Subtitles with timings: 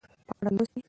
[0.27, 0.77] په اړه لوستي